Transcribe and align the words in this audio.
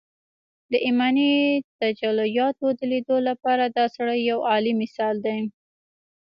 د 0.71 0.73
ايماني 0.85 1.31
تجلياتو 1.79 2.67
د 2.77 2.79
ليدو 2.91 3.17
لپاره 3.29 3.63
دا 3.77 3.85
سړی 3.95 4.19
يو 4.31 4.39
اعلی 4.51 4.73
مثال 4.81 5.15
دی 5.25 5.37